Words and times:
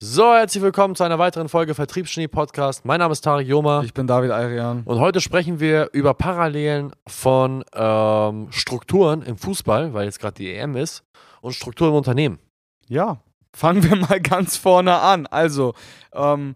So, 0.00 0.32
herzlich 0.32 0.62
willkommen 0.62 0.94
zu 0.94 1.02
einer 1.02 1.18
weiteren 1.18 1.48
Folge 1.48 1.74
Vertriebsgenie 1.74 2.28
Podcast. 2.28 2.84
Mein 2.84 3.00
Name 3.00 3.10
ist 3.10 3.22
Tarek 3.22 3.48
Joma 3.48 3.82
Ich 3.82 3.92
bin 3.92 4.06
David 4.06 4.30
Ayrian. 4.30 4.84
und 4.84 5.00
heute 5.00 5.20
sprechen 5.20 5.58
wir 5.58 5.90
über 5.92 6.14
Parallelen 6.14 6.92
von 7.08 7.64
ähm, 7.74 8.46
Strukturen 8.52 9.22
im 9.22 9.36
Fußball, 9.36 9.94
weil 9.94 10.04
jetzt 10.04 10.20
gerade 10.20 10.34
die 10.34 10.54
EM 10.54 10.76
ist, 10.76 11.02
und 11.40 11.52
Strukturen 11.54 11.90
im 11.90 11.96
Unternehmen. 11.96 12.38
Ja, 12.86 13.18
fangen 13.52 13.82
wir 13.82 13.96
mal 13.96 14.20
ganz 14.20 14.56
vorne 14.56 15.00
an. 15.00 15.26
Also, 15.26 15.74
ähm, 16.12 16.54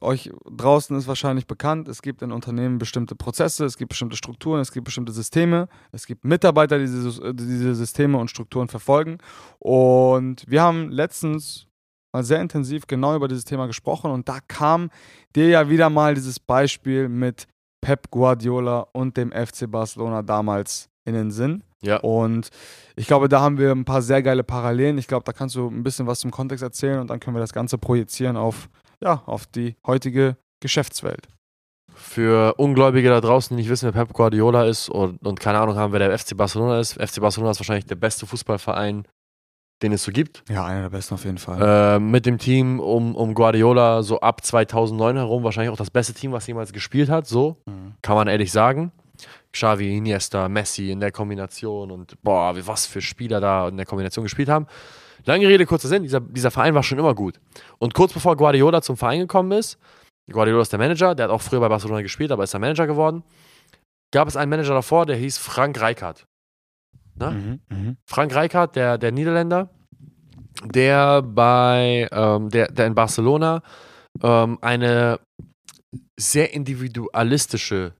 euch 0.00 0.30
draußen 0.50 0.96
ist 0.96 1.06
wahrscheinlich 1.06 1.46
bekannt, 1.46 1.88
es 1.88 2.00
gibt 2.00 2.22
in 2.22 2.32
Unternehmen 2.32 2.78
bestimmte 2.78 3.16
Prozesse, 3.16 3.66
es 3.66 3.76
gibt 3.76 3.90
bestimmte 3.90 4.16
Strukturen, 4.16 4.60
es 4.60 4.72
gibt 4.72 4.86
bestimmte 4.86 5.12
Systeme, 5.12 5.68
es 5.92 6.06
gibt 6.06 6.24
Mitarbeiter, 6.24 6.78
die 6.78 6.86
diese, 6.86 7.34
diese 7.34 7.74
Systeme 7.74 8.16
und 8.16 8.30
Strukturen 8.30 8.68
verfolgen. 8.68 9.18
Und 9.58 10.46
wir 10.48 10.62
haben 10.62 10.88
letztens 10.88 11.66
mal 12.12 12.24
sehr 12.24 12.40
intensiv 12.40 12.86
genau 12.86 13.14
über 13.16 13.28
dieses 13.28 13.44
Thema 13.44 13.66
gesprochen 13.66 14.10
und 14.10 14.28
da 14.28 14.38
kam 14.46 14.90
dir 15.34 15.48
ja 15.48 15.68
wieder 15.68 15.90
mal 15.90 16.14
dieses 16.14 16.40
Beispiel 16.40 17.08
mit 17.08 17.46
Pep 17.80 18.10
Guardiola 18.10 18.86
und 18.92 19.16
dem 19.16 19.32
FC 19.32 19.70
Barcelona 19.70 20.22
damals 20.22 20.88
in 21.04 21.14
den 21.14 21.30
Sinn. 21.30 21.62
Ja. 21.82 21.96
Und 21.98 22.50
ich 22.96 23.06
glaube, 23.06 23.28
da 23.28 23.40
haben 23.40 23.58
wir 23.58 23.70
ein 23.72 23.84
paar 23.84 24.02
sehr 24.02 24.22
geile 24.22 24.44
Parallelen. 24.44 24.98
Ich 24.98 25.06
glaube, 25.06 25.24
da 25.24 25.32
kannst 25.32 25.56
du 25.56 25.68
ein 25.68 25.82
bisschen 25.82 26.06
was 26.06 26.20
zum 26.20 26.30
Kontext 26.30 26.62
erzählen 26.62 27.00
und 27.00 27.08
dann 27.08 27.20
können 27.20 27.36
wir 27.36 27.40
das 27.40 27.54
Ganze 27.54 27.78
projizieren 27.78 28.36
auf, 28.36 28.68
ja, 29.00 29.22
auf 29.26 29.46
die 29.46 29.76
heutige 29.86 30.36
Geschäftswelt. 30.60 31.26
Für 31.94 32.54
Ungläubige 32.58 33.08
da 33.08 33.20
draußen, 33.20 33.56
die 33.56 33.62
nicht 33.62 33.70
wissen, 33.70 33.86
wer 33.86 34.04
Pep 34.04 34.12
Guardiola 34.12 34.64
ist 34.64 34.88
und, 34.88 35.24
und 35.26 35.40
keine 35.40 35.58
Ahnung 35.58 35.76
haben, 35.76 35.92
wer 35.92 36.00
der 36.00 36.16
FC 36.16 36.36
Barcelona 36.36 36.80
ist. 36.80 36.94
FC 36.94 37.20
Barcelona 37.20 37.50
ist 37.50 37.60
wahrscheinlich 37.60 37.86
der 37.86 37.96
beste 37.96 38.26
Fußballverein, 38.26 39.04
den 39.82 39.92
es 39.92 40.04
so 40.04 40.12
gibt. 40.12 40.42
Ja, 40.48 40.64
einer 40.64 40.82
der 40.82 40.90
besten 40.90 41.14
auf 41.14 41.24
jeden 41.24 41.38
Fall. 41.38 41.96
Äh, 41.96 41.98
mit 41.98 42.26
dem 42.26 42.38
Team 42.38 42.80
um, 42.80 43.14
um 43.16 43.34
Guardiola 43.34 44.02
so 44.02 44.20
ab 44.20 44.44
2009 44.44 45.16
herum 45.16 45.42
wahrscheinlich 45.44 45.72
auch 45.72 45.76
das 45.78 45.90
beste 45.90 46.12
Team, 46.12 46.32
was 46.32 46.46
jemals 46.46 46.72
gespielt 46.72 47.08
hat. 47.08 47.26
So 47.26 47.56
Mhm. 47.66 47.94
kann 48.02 48.16
man 48.16 48.28
ehrlich 48.28 48.52
sagen. 48.52 48.92
Xavi, 49.52 49.96
Iniesta, 49.96 50.48
Messi 50.48 50.90
in 50.90 51.00
der 51.00 51.10
Kombination 51.12 51.90
und 51.90 52.14
boah, 52.22 52.54
was 52.66 52.86
für 52.86 53.00
Spieler 53.00 53.40
da 53.40 53.68
in 53.68 53.76
der 53.76 53.84
Kombination 53.86 54.22
gespielt 54.22 54.48
haben. 54.48 54.66
Lange 55.24 55.48
Rede, 55.48 55.66
kurzer 55.66 55.88
Sinn, 55.88 56.02
dieser, 56.04 56.20
dieser 56.20 56.50
Verein 56.50 56.74
war 56.74 56.82
schon 56.82 56.98
immer 56.98 57.14
gut. 57.14 57.40
Und 57.78 57.92
kurz 57.92 58.12
bevor 58.12 58.36
Guardiola 58.36 58.80
zum 58.80 58.96
Verein 58.96 59.20
gekommen 59.20 59.52
ist, 59.52 59.78
Guardiola 60.30 60.62
ist 60.62 60.72
der 60.72 60.78
Manager, 60.78 61.14
der 61.14 61.24
hat 61.24 61.30
auch 61.32 61.42
früher 61.42 61.60
bei 61.60 61.68
Barcelona 61.68 62.00
gespielt, 62.02 62.30
aber 62.32 62.44
ist 62.44 62.52
der 62.54 62.60
Manager 62.60 62.86
geworden, 62.86 63.24
gab 64.12 64.28
es 64.28 64.36
einen 64.36 64.48
Manager 64.50 64.74
davor, 64.74 65.04
der 65.04 65.16
hieß 65.16 65.36
Frank 65.38 65.80
Rijkaard. 65.82 66.26
Ne? 67.20 67.30
Mhm. 67.30 67.76
Mhm. 67.76 67.96
Frank 68.06 68.34
Rijkaard, 68.34 68.74
der, 68.76 68.98
der 68.98 69.12
Niederländer, 69.12 69.70
der 70.64 71.22
bei 71.22 72.08
ähm, 72.10 72.50
der, 72.50 72.68
der 72.72 72.86
in 72.86 72.94
Barcelona 72.94 73.62
ähm, 74.22 74.58
eine 74.60 75.20
sehr 76.18 76.52
individualistische 76.52 77.94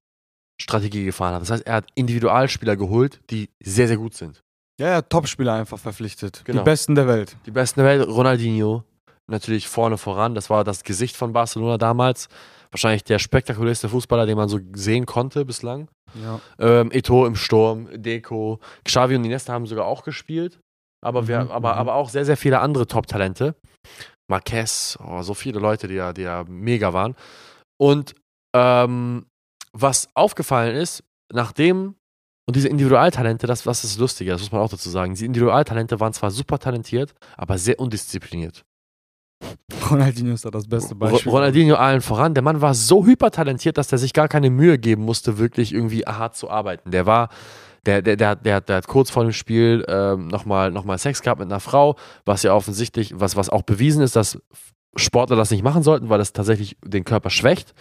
Strategie 0.61 1.05
gefahren 1.05 1.35
hat. 1.35 1.43
Das 1.43 1.51
heißt, 1.51 1.67
er 1.67 1.75
hat 1.75 1.89
Individualspieler 1.95 2.77
geholt, 2.77 3.21
die 3.31 3.49
sehr, 3.63 3.89
sehr 3.89 3.97
gut 3.97 4.15
sind. 4.15 4.43
Ja, 4.79 4.89
ja, 4.89 5.03
Topspieler 5.03 5.55
einfach 5.55 5.79
verpflichtet. 5.79 6.43
Genau. 6.45 6.61
Die 6.61 6.65
besten 6.65 6.95
der 6.95 7.07
Welt. 7.07 7.37
Die 7.47 7.51
besten 7.51 7.81
der 7.81 7.89
Welt, 7.89 8.09
Ronaldinho, 8.09 8.85
natürlich 9.27 9.69
vorne 9.69 9.99
voran. 9.99 10.35
Das 10.35 10.51
war 10.51 10.65
das 10.65 10.85
Gesicht 10.85 11.17
von 11.17 11.33
Barcelona 11.33 11.79
damals. 11.79 12.29
Wahrscheinlich 12.71 13.05
der 13.05 13.19
spektakulärste 13.19 13.89
Fußballer, 13.89 14.27
den 14.27 14.37
man 14.37 14.49
so 14.49 14.61
sehen 14.75 15.05
konnte 15.07 15.45
bislang. 15.45 15.89
Ja. 16.15 16.41
Ähm, 16.59 16.91
Eto 16.93 17.27
im 17.27 17.37
Sturm, 17.37 17.89
Deco, 17.93 18.61
Xavi 18.85 19.17
und 19.17 19.25
Iniesta 19.25 19.53
haben 19.53 19.67
sogar 19.67 19.87
auch 19.87 20.03
gespielt. 20.03 20.59
Aber, 21.03 21.29
wir, 21.29 21.45
Mhm, 21.45 21.51
aber, 21.51 21.75
mhm. 21.75 21.79
aber 21.79 21.95
auch 21.95 22.09
sehr, 22.11 22.25
sehr 22.25 22.37
viele 22.37 22.61
andere 22.61 22.87
Top-Talente. 22.87 23.55
Marquez, 24.31 24.99
oh, 25.05 25.23
so 25.23 25.35
viele 25.35 25.59
Leute, 25.59 25.89
die 25.89 25.95
ja, 25.95 26.13
die 26.13 26.23
ja 26.23 26.45
mega 26.47 26.93
waren. 26.93 27.17
Und 27.81 28.15
ähm, 28.55 29.27
was 29.73 30.09
aufgefallen 30.15 30.77
ist, 30.77 31.03
nachdem, 31.33 31.97
und 32.47 32.57
diese 32.57 32.69
Individualtalente, 32.69 33.47
das 33.47 33.67
was 33.67 33.85
ist 33.85 33.99
Lustige, 33.99 34.31
das 34.31 34.41
muss 34.41 34.53
man 34.53 34.61
auch 34.61 34.71
dazu 34.71 34.91
sagen, 34.91 35.15
diese 35.15 35.27
Individualtalente 35.27 36.01
waren 36.01 36.13
zwar 36.13 36.31
super 36.31 36.59
talentiert, 36.59 37.15
aber 37.37 37.59
sehr 37.59 37.79
undiszipliniert. 37.79 38.63
Ronaldinho 39.91 40.35
ist 40.35 40.45
da 40.45 40.51
das 40.51 40.67
beste 40.67 40.95
Beispiel. 40.95 41.31
Ronaldinho 41.31 41.75
allen 41.77 42.01
voran. 42.01 42.35
Der 42.35 42.43
Mann 42.43 42.61
war 42.61 42.75
so 42.75 43.07
hypertalentiert, 43.07 43.79
dass 43.79 43.89
der 43.89 43.99
sich 43.99 44.13
gar 44.13 44.29
keine 44.29 44.51
Mühe 44.51 44.79
geben 44.79 45.05
musste, 45.05 45.39
wirklich 45.39 45.73
irgendwie 45.73 46.01
hart 46.01 46.37
zu 46.37 46.51
arbeiten. 46.51 46.91
Der 46.91 47.07
war, 47.07 47.29
der, 47.87 48.03
der, 48.03 48.17
der, 48.17 48.37
der, 48.37 48.61
der 48.61 48.77
hat 48.77 48.87
kurz 48.87 49.11
vor 49.11 49.23
dem 49.23 49.33
Spiel 49.33 49.85
ähm, 49.89 50.29
nochmal 50.29 50.71
noch 50.71 50.85
mal 50.85 50.99
Sex 50.99 51.23
gehabt 51.23 51.41
mit 51.41 51.51
einer 51.51 51.61
Frau, 51.61 51.97
was 52.25 52.43
ja 52.43 52.55
offensichtlich, 52.55 53.13
was, 53.19 53.37
was 53.37 53.49
auch 53.49 53.63
bewiesen 53.63 54.03
ist, 54.03 54.17
dass 54.17 54.39
Sportler 54.97 55.37
das 55.37 55.51
nicht 55.51 55.63
machen 55.63 55.83
sollten, 55.83 56.09
weil 56.09 56.19
das 56.19 56.33
tatsächlich 56.33 56.77
den 56.85 57.05
Körper 57.05 57.31
schwächt. 57.31 57.75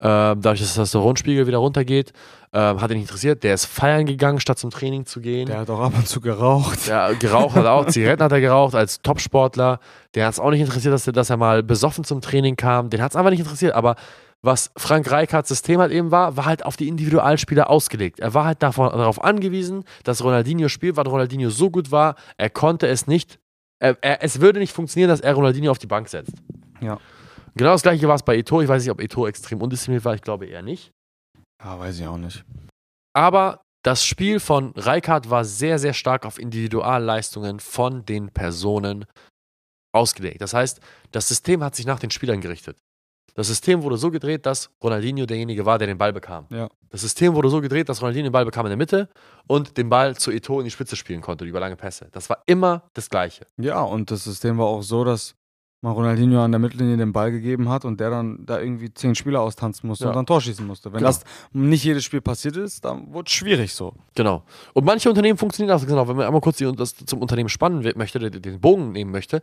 Ja. 0.00 0.32
Ähm, 0.32 0.40
dadurch, 0.40 0.60
dass 0.60 0.74
der 0.74 0.84
Testosteronspiegel 0.84 1.46
wieder 1.46 1.58
runtergeht. 1.58 2.12
Ähm, 2.52 2.80
hat 2.80 2.90
ihn 2.90 2.96
nicht 2.96 3.08
interessiert. 3.08 3.44
Der 3.44 3.52
ist 3.52 3.66
feiern 3.66 4.06
gegangen, 4.06 4.40
statt 4.40 4.58
zum 4.58 4.70
Training 4.70 5.04
zu 5.04 5.20
gehen. 5.20 5.46
Der 5.46 5.58
hat 5.58 5.68
auch 5.68 5.80
ab 5.80 5.92
und 5.94 6.08
zu 6.08 6.22
geraucht. 6.22 6.86
Ja, 6.86 7.12
geraucht 7.12 7.54
hat 7.54 7.64
er 7.64 7.72
auch, 7.72 7.86
Zigaretten 7.86 8.22
hat 8.22 8.32
er 8.32 8.40
geraucht 8.40 8.74
als 8.74 9.02
Topsportler. 9.02 9.80
Der 10.14 10.24
hat 10.24 10.32
es 10.32 10.40
auch 10.40 10.50
nicht 10.50 10.60
interessiert, 10.60 10.94
dass 10.94 11.06
er, 11.06 11.12
dass 11.12 11.28
er 11.28 11.36
mal 11.36 11.62
besoffen 11.62 12.04
zum 12.04 12.22
Training 12.22 12.56
kam. 12.56 12.88
Den 12.88 13.02
hat 13.02 13.12
es 13.12 13.16
einfach 13.16 13.30
nicht 13.30 13.40
interessiert. 13.40 13.74
Aber 13.74 13.96
was 14.40 14.70
Frank 14.76 15.10
Rijkaards 15.10 15.48
System 15.48 15.80
halt 15.80 15.92
eben 15.92 16.10
war, 16.10 16.36
war 16.36 16.46
halt 16.46 16.64
auf 16.64 16.76
die 16.76 16.88
Individualspieler 16.88 17.68
ausgelegt. 17.68 18.20
Er 18.20 18.34
war 18.34 18.44
halt 18.44 18.62
davon, 18.62 18.88
darauf 18.90 19.22
angewiesen, 19.22 19.84
dass 20.04 20.22
Ronaldinho 20.22 20.68
spielt, 20.68 20.96
weil 20.96 21.06
Ronaldinho 21.06 21.50
so 21.50 21.70
gut 21.70 21.90
war, 21.90 22.14
er 22.36 22.48
konnte 22.48 22.86
es 22.86 23.06
nicht, 23.06 23.38
er, 23.80 23.96
er, 24.00 24.22
es 24.22 24.40
würde 24.40 24.58
nicht 24.58 24.72
funktionieren, 24.72 25.08
dass 25.08 25.20
er 25.20 25.34
Ronaldinho 25.34 25.70
auf 25.70 25.78
die 25.78 25.86
Bank 25.86 26.08
setzt. 26.08 26.32
Ja. 26.80 26.98
Genau 27.54 27.72
das 27.72 27.82
gleiche 27.82 28.06
war 28.08 28.14
es 28.14 28.22
bei 28.22 28.36
Eto. 28.36 28.60
Ich 28.60 28.68
weiß 28.68 28.82
nicht, 28.82 28.90
ob 28.90 29.00
Eto 29.00 29.26
extrem 29.26 29.62
undiszipliniert 29.62 30.04
war, 30.04 30.14
ich 30.14 30.22
glaube 30.22 30.46
eher 30.46 30.62
nicht. 30.62 30.92
Ja, 31.62 31.78
weiß 31.78 31.98
ich 31.98 32.06
auch 32.06 32.18
nicht. 32.18 32.44
Aber 33.14 33.62
das 33.84 34.04
Spiel 34.04 34.40
von 34.40 34.72
Rijkaard 34.72 35.30
war 35.30 35.44
sehr, 35.44 35.78
sehr 35.78 35.94
stark 35.94 36.26
auf 36.26 36.38
Individualleistungen 36.38 37.60
von 37.60 38.04
den 38.04 38.30
Personen 38.30 39.06
ausgelegt. 39.92 40.40
Das 40.40 40.54
heißt, 40.54 40.80
das 41.10 41.28
System 41.28 41.64
hat 41.64 41.74
sich 41.74 41.86
nach 41.86 41.98
den 41.98 42.10
Spielern 42.10 42.40
gerichtet. 42.40 42.78
Das 43.34 43.46
System 43.46 43.82
wurde 43.82 43.96
so 43.98 44.10
gedreht, 44.10 44.46
dass 44.46 44.70
Ronaldinho 44.82 45.24
derjenige 45.26 45.64
war, 45.64 45.78
der 45.78 45.86
den 45.86 45.98
Ball 45.98 46.12
bekam. 46.12 46.46
Ja. 46.50 46.68
Das 46.90 47.02
System 47.02 47.34
wurde 47.34 47.48
so 47.50 47.60
gedreht, 47.60 47.88
dass 47.88 48.00
Ronaldinho 48.00 48.28
den 48.28 48.32
Ball 48.32 48.44
bekam 48.44 48.66
in 48.66 48.70
der 48.70 48.76
Mitte 48.76 49.08
und 49.46 49.76
den 49.76 49.88
Ball 49.88 50.16
zu 50.16 50.30
Eto 50.32 50.58
in 50.58 50.64
die 50.64 50.70
Spitze 50.70 50.96
spielen 50.96 51.20
konnte, 51.20 51.44
über 51.44 51.60
lange 51.60 51.76
Pässe. 51.76 52.08
Das 52.12 52.28
war 52.30 52.42
immer 52.46 52.82
das 52.94 53.08
Gleiche. 53.10 53.46
Ja, 53.56 53.80
und 53.82 54.10
das 54.10 54.24
System 54.24 54.58
war 54.58 54.66
auch 54.66 54.82
so, 54.82 55.04
dass 55.04 55.34
man 55.80 55.92
Ronaldinho 55.92 56.42
an 56.42 56.50
der 56.50 56.58
Mittellinie 56.58 56.96
den 56.96 57.12
Ball 57.12 57.30
gegeben 57.30 57.68
hat 57.68 57.84
und 57.84 58.00
der 58.00 58.10
dann 58.10 58.44
da 58.44 58.58
irgendwie 58.58 58.92
zehn 58.92 59.14
Spieler 59.14 59.40
austanzen 59.42 59.86
musste 59.86 60.04
Ja. 60.06 60.10
und 60.10 60.16
dann 60.16 60.26
Tor 60.26 60.40
schießen 60.40 60.66
musste. 60.66 60.90
Wenn 60.92 60.98
Genau. 60.98 61.10
das 61.10 61.20
nicht 61.52 61.84
jedes 61.84 62.02
Spiel 62.02 62.20
passiert 62.20 62.56
ist, 62.56 62.84
dann 62.84 63.12
wurde 63.12 63.28
es 63.28 63.32
schwierig 63.32 63.72
so. 63.72 63.94
Genau. 64.16 64.42
Und 64.74 64.84
manche 64.84 65.08
Unternehmen 65.08 65.38
funktionieren 65.38 65.76
auch 65.78 65.86
genau. 65.86 66.08
Wenn 66.08 66.16
man 66.16 66.26
einmal 66.26 66.40
kurz 66.40 66.56
die, 66.56 66.72
das 66.74 66.96
zum 66.96 67.20
Unternehmen 67.22 67.48
spannen 67.48 67.88
möchte, 67.94 68.18
den 68.28 68.60
Bogen 68.60 68.90
nehmen 68.90 69.12
möchte. 69.12 69.40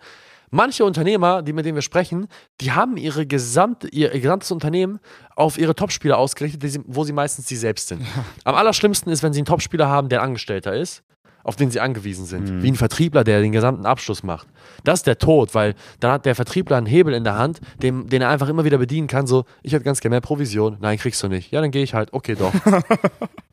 Manche 0.51 0.85
Unternehmer, 0.85 1.41
die, 1.41 1.53
mit 1.53 1.65
denen 1.65 1.75
wir 1.75 1.81
sprechen, 1.81 2.27
die 2.61 2.71
haben 2.71 2.97
ihre 2.97 3.25
gesamte, 3.25 3.87
ihr, 3.89 4.13
ihr 4.13 4.21
gesamtes 4.21 4.51
Unternehmen 4.51 4.99
auf 5.35 5.57
ihre 5.57 5.75
Topspieler 5.75 6.17
ausgerichtet, 6.17 6.61
sie, 6.69 6.81
wo 6.85 7.03
sie 7.03 7.13
meistens 7.13 7.47
sie 7.47 7.55
selbst 7.55 7.87
sind. 7.87 8.01
Am 8.43 8.55
allerschlimmsten 8.55 9.11
ist, 9.11 9.23
wenn 9.23 9.33
sie 9.33 9.39
einen 9.39 9.45
Topspieler 9.45 9.87
haben, 9.87 10.09
der 10.09 10.21
ein 10.21 10.29
Angestellter 10.29 10.73
ist, 10.75 11.03
auf 11.43 11.55
den 11.55 11.69
sie 11.69 11.79
angewiesen 11.79 12.25
sind. 12.25 12.49
Mhm. 12.49 12.63
Wie 12.63 12.71
ein 12.71 12.75
Vertriebler, 12.75 13.23
der 13.23 13.39
den 13.39 13.51
gesamten 13.51 13.85
Abschluss 13.85 14.23
macht. 14.23 14.47
Das 14.83 14.99
ist 14.99 15.07
der 15.07 15.19
Tod, 15.19 15.53
weil 15.53 15.75
dann 15.99 16.11
hat 16.11 16.25
der 16.25 16.35
Vertriebler 16.35 16.77
einen 16.77 16.87
Hebel 16.87 17.13
in 17.13 17.23
der 17.23 17.37
Hand, 17.37 17.59
dem, 17.81 18.09
den 18.09 18.21
er 18.21 18.29
einfach 18.29 18.49
immer 18.49 18.65
wieder 18.65 18.79
bedienen 18.79 19.07
kann. 19.07 19.27
So, 19.27 19.45
ich 19.61 19.73
hätte 19.73 19.83
ganz 19.83 20.01
gerne 20.01 20.15
mehr 20.15 20.21
Provision. 20.21 20.77
Nein, 20.79 20.97
kriegst 20.97 21.21
du 21.21 21.27
nicht. 21.27 21.51
Ja, 21.51 21.61
dann 21.61 21.71
gehe 21.71 21.83
ich 21.83 21.93
halt. 21.93 22.13
Okay, 22.13 22.35
doch. 22.35 22.53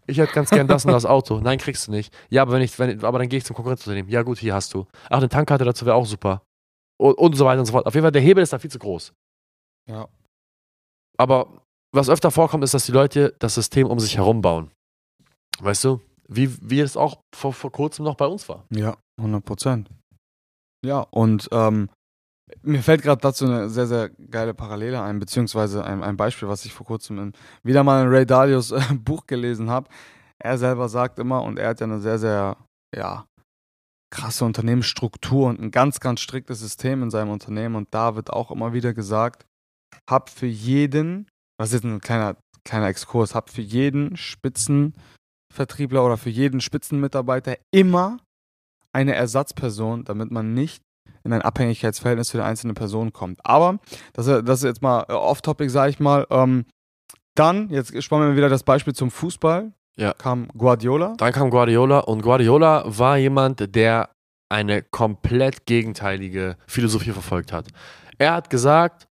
Ich 0.07 0.19
hätte 0.19 0.33
ganz 0.33 0.51
gern 0.51 0.67
das 0.67 0.85
und 0.85 0.93
das 0.93 1.07
Auto. 1.07 1.39
Nein, 1.39 1.59
kriegst 1.59 1.87
du 1.87 1.93
nicht. 1.93 2.13
Ja, 2.29 2.43
aber 2.43 2.53
wenn 2.53 2.63
ich, 2.63 2.77
wenn, 2.79 3.03
aber 3.05 3.19
dann 3.21 3.29
gehe 3.29 3.39
ich 3.39 3.45
zum 3.45 3.55
Konkurrenzunternehmen. 3.55 4.11
Ja, 4.11 4.23
gut, 4.23 4.39
hier 4.39 4.53
hast 4.53 4.75
du. 4.75 4.87
Ach, 5.09 5.19
eine 5.19 5.29
Tankkarte 5.29 5.65
dazu 5.65 5.87
wäre 5.87 5.95
auch 5.95 6.07
super. 6.07 6.43
Und, 7.03 7.19
und 7.19 7.35
so 7.35 7.45
weiter 7.45 7.61
und 7.61 7.67
so 7.67 7.73
fort. 7.73 7.87
Auf 7.87 7.95
jeden 7.95 8.05
Fall, 8.05 8.13
der 8.13 8.23
Hebel 8.23 8.43
ist 8.43 8.53
da 8.53 8.59
viel 8.59 8.71
zu 8.71 8.79
groß. 8.79 9.13
Ja. 9.91 10.09
Aber 11.19 11.63
was 11.93 12.09
öfter 12.09 12.31
vorkommt, 12.31 12.63
ist, 12.65 12.75
dass 12.75 12.87
die 12.87 12.93
Leute 12.93 13.35
das 13.39 13.55
System 13.55 13.89
um 13.89 13.99
sich 13.99 14.17
herum 14.17 14.41
bauen. 14.41 14.71
Weißt 15.61 15.85
du? 15.85 16.01
Wie, 16.29 16.49
wie 16.63 16.81
es 16.81 16.97
auch 16.97 17.21
vor, 17.35 17.53
vor 17.53 17.73
kurzem 17.73 18.05
noch 18.05 18.15
bei 18.15 18.27
uns 18.27 18.49
war. 18.49 18.65
Ja, 18.71 18.97
100 19.19 19.45
Prozent. 19.45 19.91
Ja, 20.85 21.01
und 21.11 21.49
ähm, 21.53 21.91
mir 22.63 22.83
fällt 22.83 23.03
gerade 23.03 23.21
dazu 23.21 23.45
eine 23.45 23.69
sehr, 23.69 23.87
sehr 23.87 24.09
geile 24.09 24.55
Parallele 24.55 25.03
ein, 25.03 25.19
beziehungsweise 25.19 25.85
ein, 25.85 26.03
ein 26.03 26.17
Beispiel, 26.17 26.49
was 26.49 26.65
ich 26.65 26.73
vor 26.73 26.87
kurzem 26.87 27.19
in, 27.19 27.33
wieder 27.63 27.83
mal 27.85 28.03
in 28.03 28.09
Ray 28.09 28.27
Dalios 28.27 28.71
äh, 28.71 28.81
Buch 28.95 29.27
gelesen 29.27 29.69
habe. 29.69 29.89
Er 30.39 30.57
selber 30.57 30.89
sagt 30.89 31.19
immer, 31.19 31.43
und 31.43 31.59
er 31.59 31.71
hat 31.71 31.81
ja 31.81 31.87
eine 31.87 32.01
sehr, 32.01 32.19
sehr, 32.19 32.57
ja, 32.95 33.27
krasse 34.13 34.45
Unternehmensstruktur 34.45 35.49
und 35.49 35.61
ein 35.61 35.73
ganz, 35.73 35.99
ganz 35.99 36.21
striktes 36.21 36.61
System 36.61 37.03
in 37.03 37.11
seinem 37.11 37.31
Unternehmen. 37.31 37.75
Und 37.75 37.89
da 37.93 38.15
wird 38.15 38.31
auch 38.31 38.53
immer 38.53 38.73
wieder 38.73 38.95
gesagt, 38.95 39.45
hab 40.09 40.31
für 40.31 40.47
jeden, 40.47 41.29
das 41.59 41.71
ist 41.71 41.83
jetzt 41.83 41.85
ein 41.85 42.01
kleiner, 42.01 42.37
kleiner 42.65 42.87
Exkurs, 42.87 43.35
hab 43.35 43.51
für 43.51 43.63
jeden 43.63 44.17
Spitzenvertriebler 44.17 46.05
oder 46.05 46.17
für 46.17 46.31
jeden 46.31 46.61
Spitzenmitarbeiter 46.61 47.57
immer 47.73 48.19
eine 48.93 49.15
Ersatzperson, 49.15 50.05
damit 50.05 50.31
man 50.31 50.55
nicht 50.55 50.83
in 51.25 51.33
ein 51.33 51.43
Abhängigkeitsverhältnis 51.43 52.29
zu 52.29 52.37
der 52.37 52.47
einzelnen 52.47 52.75
Person 52.75 53.13
kommt. 53.13 53.41
Aber, 53.45 53.79
das, 54.13 54.27
das 54.27 54.59
ist 54.59 54.65
jetzt 54.65 54.83
mal 54.83 55.05
off-topic, 55.05 55.71
sage 55.71 55.91
ich 55.91 56.01
mal. 56.01 56.27
Ähm, 56.31 56.67
dann, 57.35 57.71
jetzt 57.71 58.01
spannen 58.03 58.29
wir 58.29 58.37
wieder 58.37 58.51
das 58.51 58.65
Beispiel 58.65 58.95
zum 58.95 59.11
Fußball. 59.11 59.73
Ja. 59.97 60.15
Kam 60.15 60.49
Guardiola. 60.57 61.15
Dann 61.19 61.33
kam 61.33 61.51
Guardiola 61.51 62.01
und 62.01 62.23
Guardiola 62.23 62.85
war 62.87 63.19
jemand, 63.19 63.75
der 63.75 64.11
eine 64.49 64.83
komplett 64.83 65.67
gegenteilige 65.67 66.57
Philosophie 66.67 67.13
verfolgt 67.13 67.53
hat. 67.53 67.69
Er 68.19 68.35
hat 68.35 68.51
gesagt, 68.51 69.09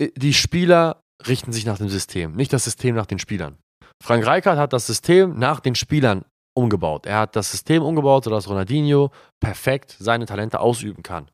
die 0.00 0.34
Spieler 0.34 1.02
richten 1.26 1.52
sich 1.52 1.66
nach 1.66 1.78
dem 1.78 1.88
System, 1.88 2.32
nicht 2.32 2.52
das 2.52 2.64
System 2.64 2.94
nach 2.94 3.06
den 3.06 3.18
Spielern. 3.18 3.58
Frank 4.02 4.26
Rijkaard 4.26 4.58
hat 4.58 4.72
das 4.72 4.86
System 4.86 5.38
nach 5.38 5.60
den 5.60 5.74
Spielern 5.74 6.24
umgebaut. 6.54 7.06
Er 7.06 7.20
hat 7.20 7.36
das 7.36 7.50
System 7.50 7.82
umgebaut, 7.82 8.24
sodass 8.24 8.48
Ronaldinho 8.48 9.10
perfekt 9.40 9.96
seine 9.98 10.26
Talente 10.26 10.60
ausüben 10.60 11.02
kann. 11.02 11.30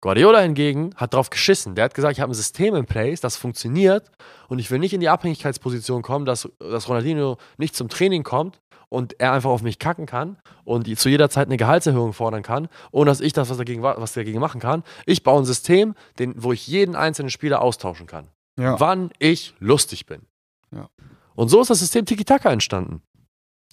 Guardiola 0.00 0.40
hingegen 0.40 0.94
hat 0.96 1.12
darauf 1.12 1.30
geschissen. 1.30 1.74
Der 1.74 1.86
hat 1.86 1.94
gesagt, 1.94 2.12
ich 2.12 2.20
habe 2.20 2.30
ein 2.30 2.34
System 2.34 2.74
in 2.76 2.86
place, 2.86 3.20
das 3.20 3.36
funktioniert 3.36 4.10
und 4.48 4.58
ich 4.58 4.70
will 4.70 4.78
nicht 4.78 4.92
in 4.94 5.00
die 5.00 5.08
Abhängigkeitsposition 5.08 6.02
kommen, 6.02 6.24
dass, 6.24 6.48
dass 6.60 6.88
Ronaldinho 6.88 7.36
nicht 7.56 7.74
zum 7.74 7.88
Training 7.88 8.22
kommt 8.22 8.60
und 8.88 9.20
er 9.20 9.32
einfach 9.32 9.50
auf 9.50 9.62
mich 9.62 9.78
kacken 9.78 10.06
kann 10.06 10.38
und 10.64 10.86
zu 10.98 11.08
jeder 11.08 11.30
Zeit 11.30 11.48
eine 11.48 11.56
Gehaltserhöhung 11.56 12.12
fordern 12.12 12.42
kann, 12.42 12.68
ohne 12.92 13.10
dass 13.10 13.20
ich 13.20 13.32
das, 13.32 13.50
was 13.50 13.56
dagegen, 13.56 13.82
was 13.82 14.12
dagegen 14.12 14.38
machen 14.38 14.60
kann. 14.60 14.84
Ich 15.04 15.24
baue 15.24 15.42
ein 15.42 15.44
System, 15.44 15.94
den, 16.18 16.42
wo 16.42 16.52
ich 16.52 16.66
jeden 16.66 16.94
einzelnen 16.94 17.30
Spieler 17.30 17.60
austauschen 17.60 18.06
kann. 18.06 18.28
Ja. 18.58 18.78
Wann 18.78 19.10
ich 19.18 19.54
lustig 19.58 20.06
bin. 20.06 20.22
Ja. 20.70 20.88
Und 21.34 21.48
so 21.48 21.60
ist 21.60 21.70
das 21.70 21.80
System 21.80 22.04
Tiki-Taka 22.04 22.50
entstanden. 22.50 23.02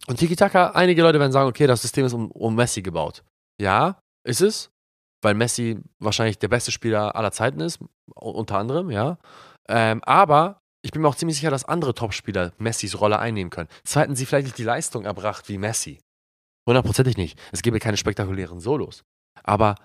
Und 0.08 0.18
Tiki-Taka, 0.18 0.72
einige 0.72 1.02
Leute 1.02 1.20
werden 1.20 1.32
sagen, 1.32 1.50
okay, 1.50 1.66
das 1.68 1.82
System 1.82 2.06
ist 2.06 2.14
um, 2.14 2.30
um 2.32 2.56
Messi 2.56 2.82
gebaut. 2.82 3.24
Ja, 3.60 4.00
ist 4.24 4.42
es, 4.42 4.70
weil 5.26 5.34
Messi 5.34 5.80
wahrscheinlich 6.00 6.38
der 6.38 6.48
beste 6.48 6.72
Spieler 6.72 7.16
aller 7.16 7.32
Zeiten 7.32 7.60
ist, 7.60 7.80
unter 8.14 8.60
anderem, 8.60 8.92
ja. 8.92 9.18
Ähm, 9.68 10.02
aber 10.04 10.62
ich 10.84 10.92
bin 10.92 11.02
mir 11.02 11.08
auch 11.08 11.16
ziemlich 11.16 11.38
sicher, 11.38 11.50
dass 11.50 11.66
andere 11.66 11.96
Topspieler 11.96 12.54
Messis 12.60 13.02
Rolle 13.02 13.18
einnehmen 13.18 13.50
können. 13.50 13.68
Hätten 13.92 14.16
sie 14.16 14.28
vielleicht 14.28 14.46
nicht 14.46 14.58
die 14.60 14.64
Leistung 14.64 15.04
erbracht 15.04 15.50
wie 15.50 15.58
Messi. 15.58 16.00
Hundertprozentig 16.68 17.18
nicht. 17.18 17.40
Es 17.52 17.64
gäbe 17.64 17.80
keine 17.80 17.98
spektakulären 17.98 18.60
Solos. 18.60 19.04
Aber 19.44 19.76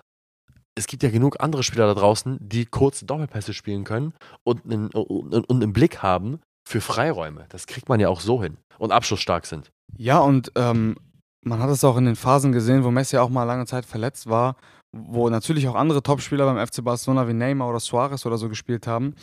es 0.75 0.85
gibt 0.85 1.01
ja 1.01 1.09
genug 1.09 1.37
andere 1.39 1.63
Spieler 1.63 1.87
da 1.87 1.95
draußen, 1.95 2.37
die 2.39 2.65
kurze 2.65 3.05
Doppelpässe 3.05 3.53
spielen 3.53 3.83
können 3.83 4.13
und 4.43 4.63
einen, 4.65 4.89
und, 4.89 5.33
und 5.33 5.63
einen 5.63 5.73
Blick 5.73 6.03
haben 6.03 6.39
für 6.69 6.81
Freiräume. 6.81 7.47
Das 7.49 7.65
kriegt 7.65 7.89
man 7.89 7.99
ja 7.99 8.09
auch 8.09 8.21
so 8.21 8.43
hin. 8.43 8.57
Und 8.77 8.91
abschlussstark 8.91 9.47
sind. 9.47 9.71
Ja, 9.97 10.19
und 10.19 10.51
ähm, 10.55 10.97
man 11.43 11.59
hat 11.59 11.71
es 11.71 11.83
auch 11.83 11.97
in 11.97 12.05
den 12.05 12.15
Phasen 12.15 12.51
gesehen, 12.51 12.83
wo 12.83 12.91
Messi 12.91 13.17
auch 13.17 13.29
mal 13.29 13.43
lange 13.43 13.65
Zeit 13.65 13.85
verletzt 13.87 14.29
war, 14.29 14.55
wo 14.91 15.29
natürlich 15.29 15.67
auch 15.67 15.75
andere 15.75 16.03
Topspieler 16.03 16.51
beim 16.51 16.65
FC 16.65 16.83
Barcelona 16.83 17.27
wie 17.27 17.33
Neymar 17.33 17.69
oder 17.69 17.79
Suarez 17.79 18.25
oder 18.25 18.37
so 18.37 18.49
gespielt 18.49 18.87
haben. 18.87 19.15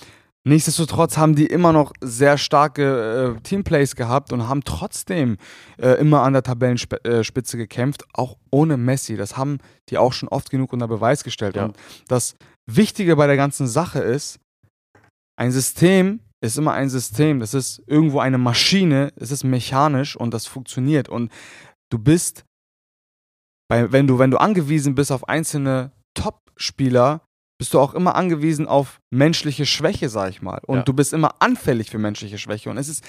Nichtsdestotrotz 0.44 1.18
haben 1.18 1.34
die 1.34 1.46
immer 1.46 1.72
noch 1.72 1.92
sehr 2.00 2.38
starke 2.38 3.36
äh, 3.36 3.40
Teamplays 3.42 3.96
gehabt 3.96 4.32
und 4.32 4.48
haben 4.48 4.64
trotzdem 4.64 5.36
äh, 5.78 6.00
immer 6.00 6.22
an 6.22 6.32
der 6.32 6.42
Tabellenspitze 6.42 7.56
äh, 7.56 7.60
gekämpft, 7.60 8.04
auch 8.14 8.38
ohne 8.50 8.76
Messi. 8.76 9.16
Das 9.16 9.36
haben 9.36 9.58
die 9.90 9.98
auch 9.98 10.12
schon 10.12 10.28
oft 10.28 10.48
genug 10.48 10.72
unter 10.72 10.88
Beweis 10.88 11.22
gestellt. 11.22 11.56
Ja. 11.56 11.66
Und 11.66 11.76
das 12.06 12.34
Wichtige 12.66 13.16
bei 13.16 13.26
der 13.26 13.36
ganzen 13.36 13.66
Sache 13.66 13.98
ist, 13.98 14.38
ein 15.36 15.50
System 15.52 16.20
ist 16.40 16.56
immer 16.56 16.72
ein 16.72 16.88
System. 16.88 17.40
Das 17.40 17.52
ist 17.52 17.82
irgendwo 17.86 18.20
eine 18.20 18.38
Maschine, 18.38 19.12
es 19.16 19.30
ist 19.30 19.44
mechanisch 19.44 20.16
und 20.16 20.32
das 20.32 20.46
funktioniert. 20.46 21.08
Und 21.08 21.32
du 21.90 21.98
bist, 21.98 22.44
bei, 23.68 23.92
wenn, 23.92 24.06
du, 24.06 24.18
wenn 24.18 24.30
du 24.30 24.38
angewiesen 24.38 24.94
bist 24.94 25.12
auf 25.12 25.28
einzelne 25.28 25.92
Top-Spieler, 26.14 27.20
bist 27.58 27.74
du 27.74 27.80
auch 27.80 27.94
immer 27.94 28.14
angewiesen 28.14 28.66
auf 28.68 29.00
menschliche 29.10 29.66
Schwäche, 29.66 30.08
sag 30.08 30.30
ich 30.30 30.42
mal. 30.42 30.60
Und 30.66 30.78
Ja. 30.78 30.82
du 30.84 30.92
bist 30.92 31.12
immer 31.12 31.34
anfällig 31.40 31.90
für 31.90 31.98
menschliche 31.98 32.38
Schwäche. 32.38 32.70
Und 32.70 32.78
es 32.78 32.88
ist 32.88 33.04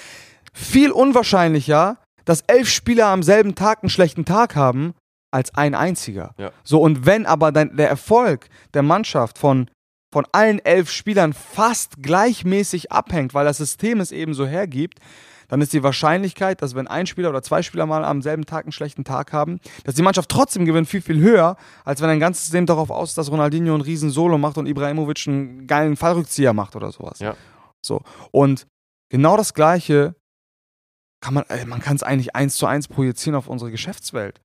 viel 0.52 0.90
unwahrscheinlicher, 0.90 1.98
dass 2.24 2.42
elf 2.42 2.68
Spieler 2.68 3.06
am 3.06 3.22
selben 3.22 3.54
Tag 3.54 3.82
einen 3.82 3.90
schlechten 3.90 4.24
Tag 4.24 4.56
haben, 4.56 4.94
als 5.32 5.54
ein 5.54 5.74
einziger. 5.76 6.34
Ja. 6.38 6.50
So, 6.64 6.80
und 6.82 7.06
wenn 7.06 7.24
aber 7.26 7.52
dein, 7.52 7.76
der 7.76 7.88
Erfolg 7.88 8.48
der 8.74 8.82
Mannschaft 8.82 9.38
von, 9.38 9.70
von 10.12 10.26
allen 10.32 10.58
elf 10.58 10.90
Spielern 10.90 11.32
fast 11.32 12.02
gleichmäßig 12.02 12.92
abhängt, 12.92 13.34
weil 13.34 13.44
das 13.44 13.58
System 13.58 14.00
es 14.00 14.12
eben 14.12 14.34
so 14.34 14.46
hergibt, 14.46 14.98
dann 15.48 15.60
ist 15.60 15.72
die 15.72 15.82
Wahrscheinlichkeit, 15.82 16.62
dass 16.62 16.76
wenn 16.76 16.86
ein 16.86 17.06
Spieler 17.06 17.30
oder 17.30 17.42
zwei 17.42 17.62
Spieler 17.62 17.84
mal 17.84 18.04
am 18.04 18.22
selben 18.22 18.46
Tag 18.46 18.64
einen 18.64 18.72
schlechten 18.72 19.04
Tag 19.04 19.32
haben, 19.32 19.60
dass 19.84 19.96
die 19.96 20.02
Mannschaft 20.02 20.30
trotzdem 20.30 20.64
gewinnt, 20.64 20.88
viel, 20.88 21.02
viel 21.02 21.20
höher, 21.20 21.56
als 21.84 22.00
wenn 22.00 22.08
ein 22.08 22.20
ganzes 22.20 22.44
System 22.44 22.66
darauf 22.66 22.90
aus 22.90 23.10
ist, 23.10 23.18
dass 23.18 23.30
Ronaldinho 23.30 23.74
einen 23.74 23.82
riesen 23.82 24.10
Solo 24.10 24.38
macht 24.38 24.58
und 24.58 24.66
Ibrahimovic 24.66 25.26
einen 25.26 25.66
geilen 25.66 25.96
Fallrückzieher 25.96 26.52
macht 26.52 26.76
oder 26.76 26.92
sowas. 26.92 27.18
Ja. 27.18 27.34
So. 27.82 28.02
Und 28.30 28.66
genau 29.08 29.36
das 29.36 29.52
Gleiche 29.52 30.14
kann 31.20 31.34
man, 31.34 31.44
äh, 31.48 31.66
man 31.66 31.80
kann 31.80 31.96
es 31.96 32.02
eigentlich 32.02 32.36
eins 32.36 32.54
zu 32.54 32.66
eins 32.66 32.86
projizieren 32.86 33.34
auf 33.34 33.48
unsere 33.48 33.72
Geschäftswelt. 33.72 34.40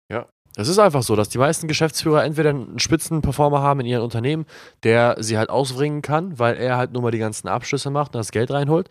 Es 0.55 0.67
ist 0.67 0.79
einfach 0.79 1.03
so, 1.03 1.15
dass 1.15 1.29
die 1.29 1.37
meisten 1.37 1.67
Geschäftsführer 1.67 2.23
entweder 2.23 2.51
einen 2.51 2.79
Spitzenperformer 2.79 3.61
haben 3.61 3.81
in 3.81 3.85
ihren 3.87 4.01
Unternehmen, 4.01 4.45
der 4.83 5.17
sie 5.19 5.37
halt 5.37 5.49
ausbringen 5.49 6.01
kann, 6.01 6.39
weil 6.39 6.55
er 6.55 6.77
halt 6.77 6.93
nur 6.93 7.01
mal 7.01 7.11
die 7.11 7.17
ganzen 7.17 7.47
Abschlüsse 7.47 7.89
macht 7.89 8.15
und 8.15 8.19
das 8.19 8.31
Geld 8.31 8.51
reinholt. 8.51 8.89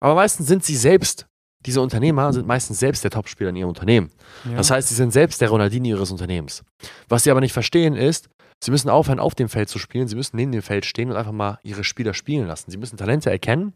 Aber 0.00 0.14
meistens 0.14 0.48
sind 0.48 0.64
sie 0.64 0.76
selbst, 0.76 1.26
diese 1.64 1.80
Unternehmer 1.80 2.32
sind 2.32 2.46
meistens 2.46 2.78
selbst 2.80 3.04
der 3.04 3.10
Topspieler 3.10 3.50
in 3.50 3.56
ihrem 3.56 3.68
Unternehmen. 3.68 4.10
Ja. 4.44 4.56
Das 4.56 4.70
heißt, 4.70 4.88
sie 4.88 4.94
sind 4.94 5.12
selbst 5.12 5.40
der 5.40 5.48
Ronaldinho 5.48 5.96
ihres 5.96 6.10
Unternehmens. 6.10 6.62
Was 7.08 7.24
sie 7.24 7.30
aber 7.30 7.40
nicht 7.40 7.52
verstehen 7.52 7.94
ist, 7.94 8.28
sie 8.62 8.70
müssen 8.70 8.90
aufhören, 8.90 9.20
auf 9.20 9.34
dem 9.34 9.48
Feld 9.48 9.68
zu 9.68 9.78
spielen, 9.78 10.08
sie 10.08 10.16
müssen 10.16 10.36
neben 10.36 10.52
dem 10.52 10.62
Feld 10.62 10.84
stehen 10.84 11.10
und 11.10 11.16
einfach 11.16 11.32
mal 11.32 11.58
ihre 11.62 11.84
Spieler 11.84 12.14
spielen 12.14 12.46
lassen. 12.46 12.70
Sie 12.70 12.76
müssen 12.76 12.96
Talente 12.96 13.30
erkennen 13.30 13.74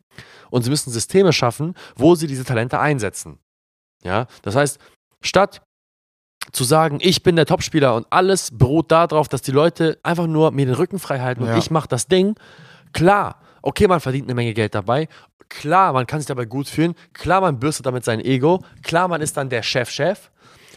und 0.50 0.62
sie 0.62 0.70
müssen 0.70 0.90
Systeme 0.90 1.32
schaffen, 1.32 1.74
wo 1.94 2.14
sie 2.14 2.26
diese 2.26 2.44
Talente 2.44 2.78
einsetzen. 2.78 3.38
Ja, 4.02 4.26
das 4.42 4.56
heißt, 4.56 4.78
statt 5.22 5.62
zu 6.56 6.64
sagen, 6.64 6.99
ich 7.00 7.23
bin 7.23 7.37
der 7.37 7.47
Topspieler 7.47 7.94
und 7.94 8.06
alles 8.11 8.50
beruht 8.50 8.91
darauf, 8.91 9.29
dass 9.29 9.43
die 9.43 9.53
Leute 9.53 9.99
einfach 10.03 10.26
nur 10.26 10.50
mir 10.50 10.67
den 10.67 10.75
Rücken 10.75 10.99
frei 10.99 11.20
halten 11.20 11.43
und 11.43 11.49
Ja. 11.49 11.58
ich 11.58 11.70
mache 11.70 11.87
das 11.88 12.08
Ding. 12.08 12.35
Klar, 12.93 13.41
okay, 13.62 13.87
man 13.87 14.00
verdient 14.00 14.26
eine 14.26 14.35
Menge 14.35 14.55
Geld 14.55 14.75
dabei. 14.75 15.08
Klar, 15.49 15.93
man 15.93 16.06
kann 16.06 16.19
sich 16.19 16.26
dabei 16.26 16.44
gut 16.47 16.67
fühlen. 16.69 16.94
Klar, 17.12 17.41
man 17.41 17.61
bürstet 17.61 17.87
damit 17.87 18.05
sein 18.05 18.20
Ego. 18.20 18.64
Klar, 18.82 19.06
man 19.06 19.20
ist 19.20 19.37
dann 19.37 19.49
der 19.49 19.62
Chef-Chef. 19.62 20.31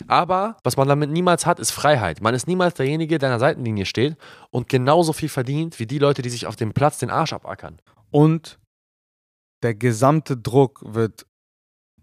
Aber 0.08 0.58
was 0.64 0.78
man 0.78 0.88
damit 0.88 1.10
niemals 1.10 1.46
hat, 1.46 1.60
ist 1.60 1.72
Freiheit. 1.72 2.22
Man 2.22 2.34
ist 2.34 2.48
niemals 2.48 2.76
derjenige, 2.76 3.18
der 3.18 3.30
an 3.30 3.34
der 3.34 3.40
Seitenlinie 3.40 3.86
steht 3.86 4.16
und 4.50 4.70
genauso 4.70 5.12
viel 5.14 5.28
verdient 5.30 5.80
wie 5.80 5.88
die 5.88 6.00
Leute, 6.00 6.22
die 6.22 6.30
sich 6.30 6.46
auf 6.46 6.56
dem 6.56 6.72
Platz 6.74 7.00
den 7.00 7.10
Arsch 7.10 7.34
abackern. 7.34 7.80
Und 8.12 8.60
der 9.64 9.76
gesamte 9.76 10.38
Druck 10.38 10.82
wird 10.86 11.26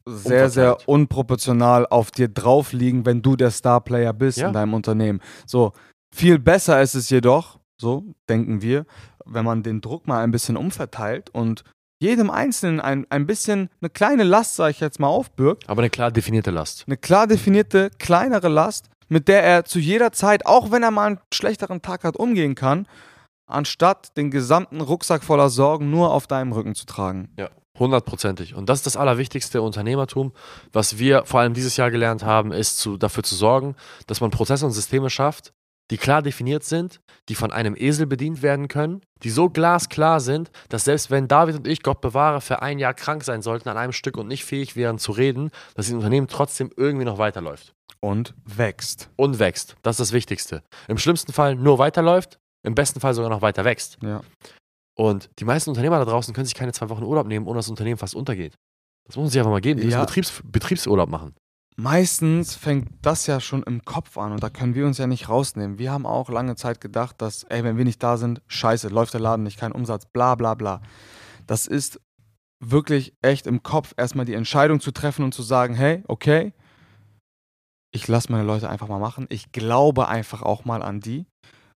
sehr, 0.06 0.48
sehr 0.50 0.88
unproportional 0.88 1.86
auf 1.86 2.10
dir 2.10 2.28
drauf 2.28 2.72
liegen, 2.72 3.04
wenn 3.06 3.22
du 3.22 3.36
der 3.36 3.50
Starplayer 3.50 4.12
bist 4.12 4.38
Ja. 4.38 4.48
in 4.48 4.52
deinem 4.52 4.74
Unternehmen. 4.74 5.20
So, 5.46 5.72
viel 6.14 6.38
besser 6.38 6.80
ist 6.80 6.94
es 6.94 7.10
jedoch, 7.10 7.58
so 7.80 8.04
denken 8.28 8.62
wir, 8.62 8.86
wenn 9.24 9.44
man 9.44 9.62
den 9.62 9.80
Druck 9.80 10.06
mal 10.06 10.22
ein 10.22 10.30
bisschen 10.30 10.56
umverteilt 10.56 11.30
und 11.30 11.64
jedem 11.98 12.30
Einzelnen 12.30 12.78
ein, 12.80 13.06
ein 13.10 13.26
bisschen 13.26 13.68
eine 13.80 13.90
kleine 13.90 14.22
Last, 14.22 14.56
sage 14.56 14.70
ich 14.70 14.80
jetzt 14.80 15.00
mal, 15.00 15.08
aufbürgt. 15.08 15.68
Aber 15.68 15.80
eine 15.82 15.90
klar 15.90 16.10
definierte 16.10 16.50
Last. 16.50 16.84
Eine 16.86 16.96
klar 16.96 17.26
definierte, 17.26 17.90
kleinere 17.98 18.48
Last, 18.48 18.90
mit 19.08 19.28
der 19.28 19.42
er 19.42 19.64
zu 19.64 19.78
jeder 19.78 20.12
Zeit, 20.12 20.46
auch 20.46 20.70
wenn 20.70 20.82
er 20.82 20.90
mal 20.90 21.06
einen 21.06 21.20
schlechteren 21.32 21.80
Tag 21.82 22.04
hat, 22.04 22.16
umgehen 22.16 22.54
kann, 22.54 22.86
anstatt 23.46 24.16
den 24.16 24.30
gesamten 24.30 24.80
Rucksack 24.80 25.22
voller 25.24 25.48
Sorgen 25.48 25.90
nur 25.90 26.12
auf 26.12 26.26
deinem 26.26 26.52
Rücken 26.52 26.74
zu 26.74 26.84
tragen. 26.86 27.30
Ja, 27.38 27.48
hundertprozentig. 27.78 28.54
Und 28.54 28.68
das 28.68 28.78
ist 28.80 28.86
das 28.86 28.96
allerwichtigste 28.96 29.62
Unternehmertum. 29.62 30.32
Was 30.72 30.98
wir 30.98 31.24
vor 31.24 31.40
allem 31.40 31.54
dieses 31.54 31.76
Jahr 31.76 31.90
gelernt 31.90 32.24
haben, 32.24 32.52
ist 32.52 32.78
zu, 32.78 32.96
dafür 32.96 33.22
zu 33.22 33.34
sorgen, 33.34 33.76
dass 34.06 34.20
man 34.20 34.30
Prozesse 34.30 34.66
und 34.66 34.72
Systeme 34.72 35.10
schafft, 35.10 35.52
die 35.90 35.98
klar 35.98 36.20
definiert 36.22 36.64
sind, 36.64 37.00
die 37.28 37.34
von 37.34 37.52
einem 37.52 37.76
Esel 37.76 38.06
bedient 38.06 38.42
werden 38.42 38.68
können, 38.68 39.02
die 39.22 39.30
so 39.30 39.48
glasklar 39.48 40.20
sind, 40.20 40.50
dass 40.68 40.84
selbst 40.84 41.10
wenn 41.10 41.28
David 41.28 41.56
und 41.56 41.66
ich, 41.68 41.82
Gott 41.82 42.00
bewahre, 42.00 42.40
für 42.40 42.60
ein 42.62 42.78
Jahr 42.78 42.94
krank 42.94 43.22
sein 43.24 43.42
sollten 43.42 43.68
an 43.68 43.76
einem 43.76 43.92
Stück 43.92 44.16
und 44.16 44.26
nicht 44.26 44.44
fähig 44.44 44.74
wären 44.74 44.98
zu 44.98 45.12
reden, 45.12 45.50
dass 45.74 45.86
das 45.86 45.94
Unternehmen 45.94 46.26
trotzdem 46.28 46.70
irgendwie 46.76 47.04
noch 47.04 47.18
weiterläuft 47.18 47.72
Und 48.00 48.34
wächst. 48.44 49.10
und 49.16 49.38
wächst. 49.38 49.76
Das 49.82 49.94
ist 49.94 50.08
das 50.08 50.12
Wichtigste. 50.12 50.62
Im 50.88 50.98
schlimmsten 50.98 51.32
Fall 51.32 51.54
nur 51.54 51.78
weiterläuft, 51.78 52.38
im 52.64 52.74
besten 52.74 52.98
Fall 52.98 53.14
sogar 53.14 53.30
noch 53.30 53.42
weiter 53.42 53.64
wächst. 53.64 53.98
Ja. 54.02 54.22
Und 54.98 55.28
die 55.38 55.44
meisten 55.44 55.70
Unternehmer 55.70 55.98
da 55.98 56.04
draußen 56.06 56.32
können 56.34 56.46
sich 56.46 56.54
keine 56.54 56.72
zwei 56.72 56.88
Wochen 56.88 57.02
Urlaub 57.04 57.26
nehmen, 57.26 57.46
ohne 57.46 57.56
dass 57.58 57.66
das 57.66 57.70
Unternehmen 57.70 57.98
fast 57.98 58.14
untergeht. 58.14 58.54
Das 59.06 59.16
muss 59.16 59.24
man 59.24 59.30
sich 59.30 59.38
einfach 59.38 59.50
mal 59.52 59.60
geben. 59.60 59.80
Die 59.80 59.86
Ja. 59.88 59.98
müssen 59.98 60.06
Betriebs 60.06 60.42
Betriebsurlaub 60.44 61.08
machen. 61.08 61.34
Meistens 61.78 62.54
fängt 62.56 62.88
das 63.02 63.26
ja 63.26 63.38
schon 63.38 63.62
im 63.64 63.84
Kopf 63.84 64.16
an 64.16 64.32
und 64.32 64.42
da 64.42 64.48
können 64.48 64.74
wir 64.74 64.86
uns 64.86 64.96
ja 64.96 65.06
nicht 65.06 65.28
rausnehmen. 65.28 65.78
Wir 65.78 65.92
haben 65.92 66.06
auch 66.06 66.30
lange 66.30 66.56
Zeit 66.56 66.80
gedacht, 66.80 67.20
dass, 67.20 67.44
ey, 67.44 67.62
wenn 67.64 67.76
wir 67.76 67.84
nicht 67.84 68.02
da 68.02 68.16
sind, 68.16 68.40
scheiße, 68.46 68.88
läuft 68.88 69.12
der 69.12 69.20
Laden 69.20 69.42
nicht, 69.42 69.58
kein 69.58 69.72
Umsatz, 69.72 70.06
bla 70.06 70.34
bla 70.36 70.54
bla. 70.54 70.80
Das 71.46 71.66
ist 71.66 72.00
wirklich 72.64 73.12
echt 73.20 73.46
im 73.46 73.62
Kopf, 73.62 73.92
erstmal 73.98 74.24
die 74.24 74.32
Entscheidung 74.32 74.80
zu 74.80 74.90
treffen 74.90 75.22
und 75.22 75.34
zu 75.34 75.42
sagen, 75.42 75.74
hey, 75.74 76.02
okay, 76.08 76.54
ich 77.92 78.08
lasse 78.08 78.32
meine 78.32 78.44
Leute 78.44 78.70
einfach 78.70 78.88
mal 78.88 78.98
machen. 78.98 79.26
Ich 79.28 79.52
glaube 79.52 80.08
einfach 80.08 80.42
auch 80.42 80.64
mal 80.64 80.82
an 80.82 81.00
die. 81.00 81.26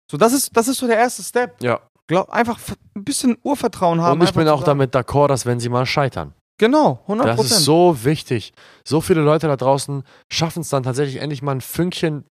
So, 0.09 0.17
das 0.17 0.31
ist, 0.31 0.55
das 0.55 0.69
ist 0.69 0.77
so 0.79 0.87
der 0.87 0.97
erste 0.97 1.23
Step. 1.23 1.61
Ja. 1.61 1.81
Glaub, 2.09 2.29
einfach 2.31 2.59
ein 2.95 3.03
bisschen 3.05 3.37
Urvertrauen 3.43 4.01
haben. 4.01 4.19
Und 4.19 4.27
ich 4.27 4.33
bin 4.33 4.47
auch 4.47 4.61
sagen- 4.61 4.79
damit 4.79 4.95
d'accord, 4.95 5.27
dass 5.27 5.45
wenn 5.45 5.59
sie 5.59 5.69
mal 5.69 5.85
scheitern. 5.85 6.33
Genau, 6.59 6.99
100 7.07 7.27
Das 7.27 7.45
ist 7.45 7.63
so 7.63 8.03
wichtig. 8.03 8.51
So 8.83 8.99
viele 8.99 9.21
Leute 9.21 9.47
da 9.47 9.55
draußen 9.55 10.03
schaffen 10.29 10.61
es 10.61 10.69
dann 10.69 10.83
tatsächlich 10.83 11.21
endlich 11.21 11.41
mal 11.41 11.53
ein 11.53 11.61
Fünkchen, 11.61 12.25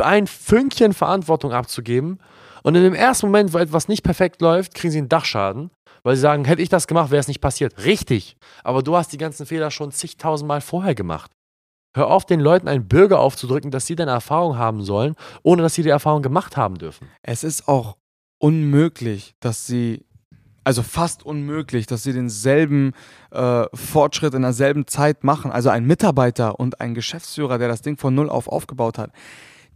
ein 0.00 0.26
Fünkchen 0.26 0.92
Verantwortung 0.92 1.52
abzugeben. 1.52 2.20
Und 2.62 2.74
in 2.74 2.82
dem 2.82 2.94
ersten 2.94 3.26
Moment, 3.26 3.52
wo 3.54 3.58
etwas 3.58 3.88
nicht 3.88 4.02
perfekt 4.04 4.42
läuft, 4.42 4.74
kriegen 4.74 4.92
sie 4.92 4.98
einen 4.98 5.08
Dachschaden, 5.08 5.70
weil 6.02 6.14
sie 6.14 6.22
sagen, 6.22 6.44
hätte 6.44 6.60
ich 6.60 6.68
das 6.68 6.86
gemacht, 6.86 7.10
wäre 7.10 7.20
es 7.20 7.28
nicht 7.28 7.40
passiert. 7.40 7.82
Richtig. 7.84 8.36
Aber 8.62 8.82
du 8.82 8.94
hast 8.94 9.12
die 9.12 9.18
ganzen 9.18 9.46
Fehler 9.46 9.70
schon 9.70 9.90
zigtausendmal 9.90 10.60
vorher 10.60 10.94
gemacht. 10.94 11.30
Hör 11.96 12.08
auf, 12.08 12.26
den 12.26 12.40
Leuten 12.40 12.68
einen 12.68 12.86
Bürger 12.86 13.18
aufzudrücken, 13.20 13.70
dass 13.70 13.86
sie 13.86 13.96
deine 13.96 14.10
Erfahrung 14.10 14.58
haben 14.58 14.82
sollen, 14.82 15.14
ohne 15.42 15.62
dass 15.62 15.74
sie 15.74 15.82
die 15.82 15.88
Erfahrung 15.88 16.22
gemacht 16.22 16.56
haben 16.56 16.76
dürfen. 16.76 17.08
Es 17.22 17.42
ist 17.42 17.66
auch 17.66 17.96
unmöglich, 18.38 19.34
dass 19.40 19.66
sie, 19.66 20.04
also 20.64 20.82
fast 20.82 21.24
unmöglich, 21.24 21.86
dass 21.86 22.02
sie 22.02 22.12
denselben 22.12 22.92
äh, 23.30 23.64
Fortschritt 23.74 24.34
in 24.34 24.42
derselben 24.42 24.86
Zeit 24.86 25.24
machen. 25.24 25.50
Also 25.50 25.70
ein 25.70 25.86
Mitarbeiter 25.86 26.58
und 26.58 26.80
ein 26.80 26.94
Geschäftsführer, 26.94 27.58
der 27.58 27.68
das 27.68 27.82
Ding 27.82 27.96
von 27.96 28.14
null 28.14 28.30
auf 28.30 28.48
aufgebaut 28.48 28.98
hat. 28.98 29.12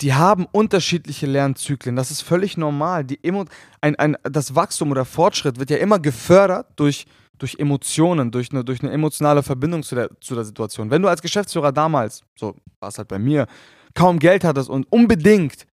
Die 0.00 0.14
haben 0.14 0.46
unterschiedliche 0.50 1.26
Lernzyklen. 1.26 1.96
Das 1.96 2.10
ist 2.10 2.22
völlig 2.22 2.56
normal. 2.56 3.04
Die 3.04 3.22
Emo 3.22 3.44
ein, 3.80 3.94
ein, 3.96 4.16
das 4.24 4.54
Wachstum 4.54 4.90
oder 4.90 5.04
Fortschritt 5.04 5.58
wird 5.58 5.70
ja 5.70 5.76
immer 5.76 5.98
gefördert 5.98 6.66
durch, 6.76 7.06
durch 7.38 7.56
Emotionen, 7.58 8.30
durch 8.30 8.50
eine, 8.50 8.64
durch 8.64 8.82
eine 8.82 8.90
emotionale 8.90 9.42
Verbindung 9.42 9.82
zu 9.82 9.94
der, 9.94 10.10
zu 10.20 10.34
der 10.34 10.44
Situation. 10.44 10.90
Wenn 10.90 11.02
du 11.02 11.08
als 11.08 11.22
Geschäftsführer 11.22 11.72
damals, 11.72 12.22
so 12.34 12.56
war 12.80 12.88
es 12.88 12.98
halt 12.98 13.08
bei 13.08 13.18
mir, 13.18 13.46
kaum 13.94 14.18
Geld 14.18 14.44
hattest 14.44 14.70
und 14.70 14.90
unbedingt 14.90 15.66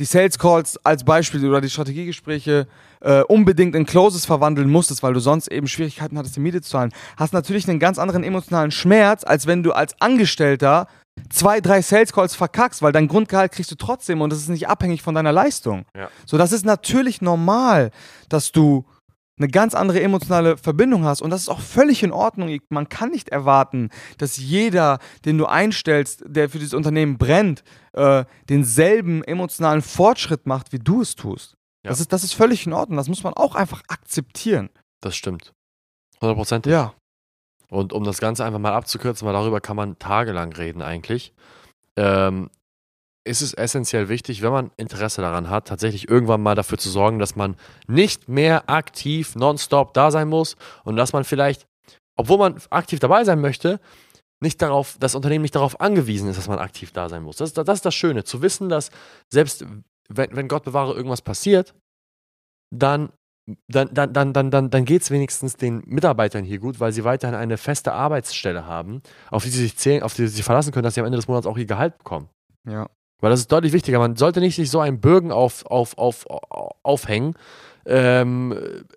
die 0.00 0.04
Sales 0.04 0.38
Calls 0.38 0.78
als 0.84 1.04
Beispiel 1.04 1.46
oder 1.48 1.60
die 1.60 1.70
Strategiegespräche 1.70 2.66
äh, 3.00 3.20
unbedingt 3.22 3.74
in 3.74 3.86
Closes 3.86 4.26
verwandeln 4.26 4.70
musstest, 4.70 5.02
weil 5.02 5.12
du 5.12 5.20
sonst 5.20 5.48
eben 5.48 5.68
Schwierigkeiten 5.68 6.18
hattest, 6.18 6.36
die 6.36 6.40
Miete 6.40 6.62
zu 6.62 6.70
zahlen, 6.70 6.92
hast 7.16 7.32
natürlich 7.32 7.68
einen 7.68 7.78
ganz 7.78 7.98
anderen 7.98 8.24
emotionalen 8.24 8.70
Schmerz, 8.70 9.24
als 9.24 9.46
wenn 9.46 9.62
du 9.62 9.72
als 9.72 9.94
Angestellter 10.00 10.88
zwei, 11.30 11.60
drei 11.60 11.80
Sales 11.82 12.12
Calls 12.12 12.34
verkackst, 12.34 12.82
weil 12.82 12.92
dein 12.92 13.06
Grundgehalt 13.06 13.52
kriegst 13.52 13.70
du 13.70 13.76
trotzdem 13.76 14.20
und 14.20 14.30
das 14.30 14.40
ist 14.40 14.48
nicht 14.48 14.68
abhängig 14.68 15.02
von 15.02 15.14
deiner 15.14 15.32
Leistung. 15.32 15.84
Ja. 15.96 16.08
So, 16.26 16.38
das 16.38 16.50
ist 16.50 16.64
natürlich 16.64 17.22
normal, 17.22 17.90
dass 18.28 18.50
du 18.50 18.84
eine 19.36 19.48
ganz 19.48 19.74
andere 19.74 20.00
emotionale 20.00 20.56
Verbindung 20.56 21.04
hast 21.04 21.20
und 21.20 21.30
das 21.30 21.42
ist 21.42 21.48
auch 21.48 21.60
völlig 21.60 22.02
in 22.02 22.12
Ordnung. 22.12 22.56
Man 22.68 22.88
kann 22.88 23.10
nicht 23.10 23.30
erwarten, 23.30 23.90
dass 24.18 24.36
jeder, 24.36 24.98
den 25.24 25.38
du 25.38 25.46
einstellst, 25.46 26.22
der 26.26 26.48
für 26.48 26.58
dieses 26.58 26.74
Unternehmen 26.74 27.18
brennt, 27.18 27.64
äh, 27.92 28.24
denselben 28.48 29.24
emotionalen 29.24 29.82
Fortschritt 29.82 30.46
macht, 30.46 30.72
wie 30.72 30.78
du 30.78 31.00
es 31.00 31.16
tust. 31.16 31.56
Ja. 31.84 31.90
Das, 31.90 32.00
ist, 32.00 32.12
das 32.12 32.24
ist 32.24 32.34
völlig 32.34 32.66
in 32.66 32.72
Ordnung. 32.72 32.96
Das 32.96 33.08
muss 33.08 33.24
man 33.24 33.34
auch 33.34 33.54
einfach 33.54 33.82
akzeptieren. 33.88 34.70
Das 35.00 35.16
stimmt. 35.16 35.52
100%. 36.20 36.68
Ja. 36.68 36.94
Und 37.68 37.92
um 37.92 38.04
das 38.04 38.18
Ganze 38.18 38.44
einfach 38.44 38.60
mal 38.60 38.72
abzukürzen, 38.72 39.26
weil 39.26 39.34
darüber 39.34 39.60
kann 39.60 39.76
man 39.76 39.98
tagelang 39.98 40.52
reden 40.52 40.80
eigentlich, 40.80 41.34
ähm, 41.96 42.50
ist 43.24 43.40
es 43.40 43.54
essentiell 43.54 44.08
wichtig, 44.08 44.42
wenn 44.42 44.52
man 44.52 44.70
Interesse 44.76 45.22
daran 45.22 45.48
hat, 45.48 45.68
tatsächlich 45.68 46.08
irgendwann 46.08 46.42
mal 46.42 46.54
dafür 46.54 46.78
zu 46.78 46.90
sorgen, 46.90 47.18
dass 47.18 47.36
man 47.36 47.56
nicht 47.86 48.28
mehr 48.28 48.68
aktiv 48.68 49.34
nonstop 49.34 49.94
da 49.94 50.10
sein 50.10 50.28
muss 50.28 50.56
und 50.84 50.96
dass 50.96 51.12
man 51.12 51.24
vielleicht, 51.24 51.66
obwohl 52.16 52.38
man 52.38 52.60
aktiv 52.70 53.00
dabei 53.00 53.24
sein 53.24 53.40
möchte, 53.40 53.80
nicht 54.40 54.60
darauf, 54.60 54.96
das 55.00 55.14
Unternehmen 55.14 55.42
nicht 55.42 55.54
darauf 55.54 55.80
angewiesen 55.80 56.28
ist, 56.28 56.36
dass 56.36 56.48
man 56.48 56.58
aktiv 56.58 56.92
da 56.92 57.08
sein 57.08 57.22
muss. 57.22 57.36
Das 57.36 57.50
ist 57.50 57.58
das, 57.58 57.68
ist 57.68 57.86
das 57.86 57.94
Schöne, 57.94 58.24
zu 58.24 58.42
wissen, 58.42 58.68
dass 58.68 58.90
selbst 59.32 59.64
wenn, 60.08 60.36
wenn 60.36 60.48
Gott 60.48 60.64
bewahre 60.64 60.94
irgendwas 60.94 61.22
passiert, 61.22 61.74
dann 62.70 63.10
dann, 63.68 63.92
dann, 63.92 64.12
dann, 64.12 64.32
dann, 64.32 64.50
dann, 64.50 64.70
dann 64.70 64.84
geht 64.86 65.02
es 65.02 65.10
wenigstens 65.10 65.56
den 65.56 65.82
Mitarbeitern 65.84 66.44
hier 66.44 66.58
gut, 66.58 66.80
weil 66.80 66.92
sie 66.92 67.04
weiterhin 67.04 67.34
eine 67.34 67.58
feste 67.58 67.92
Arbeitsstelle 67.92 68.64
haben, 68.66 69.02
auf 69.30 69.44
die 69.44 69.50
sie 69.50 69.60
sich 69.60 69.76
zählen, 69.76 70.02
auf 70.02 70.14
die 70.14 70.22
sie 70.26 70.36
sich 70.36 70.44
verlassen 70.44 70.72
können, 70.72 70.84
dass 70.84 70.94
sie 70.94 71.00
am 71.00 71.06
Ende 71.06 71.16
des 71.16 71.28
Monats 71.28 71.46
auch 71.46 71.58
ihr 71.58 71.66
Gehalt 71.66 71.98
bekommen. 71.98 72.30
Ja. 72.66 72.88
Weil 73.20 73.30
das 73.30 73.40
ist 73.40 73.52
deutlich 73.52 73.72
wichtiger. 73.72 73.98
Man 73.98 74.16
sollte 74.16 74.40
nicht 74.40 74.56
sich 74.56 74.70
so 74.70 74.80
einen 74.80 75.00
Bürgen 75.00 75.32
auf, 75.32 75.64
auf, 75.66 75.96
auf, 75.96 76.26
aufhängen, 76.82 77.34
ähm, 77.86 78.54